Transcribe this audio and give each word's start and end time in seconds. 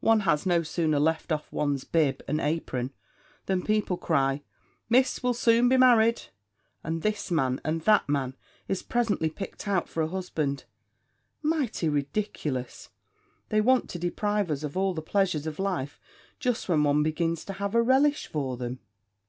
One 0.00 0.18
has 0.26 0.44
no 0.44 0.64
sooner 0.64 0.98
left 0.98 1.30
off 1.30 1.52
one's 1.52 1.84
bib 1.84 2.20
and 2.26 2.40
apron, 2.40 2.92
than 3.46 3.62
people 3.62 3.96
cry 3.96 4.42
"Miss 4.88 5.22
will 5.22 5.34
soon 5.34 5.68
be 5.68 5.76
married!" 5.76 6.20
and 6.82 7.02
this 7.02 7.30
man, 7.30 7.60
and 7.64 7.82
that 7.82 8.08
man, 8.08 8.34
is 8.66 8.82
presently 8.82 9.30
picked 9.30 9.68
out 9.68 9.88
for 9.88 10.02
a 10.02 10.08
husband. 10.08 10.64
Mighty 11.42 11.88
ridiculous! 11.88 12.88
they 13.50 13.60
want 13.60 13.88
to 13.90 14.00
deprive 14.00 14.50
us 14.50 14.64
of 14.64 14.76
all 14.76 14.94
the 14.94 15.00
pleasures 15.00 15.46
of 15.46 15.60
life, 15.60 16.00
just 16.40 16.68
when 16.68 16.82
one 16.82 17.04
begins 17.04 17.44
to 17.44 17.52
have 17.52 17.76
a 17.76 17.80
relish 17.80 18.26
for 18.26 18.56
them.' 18.56 18.80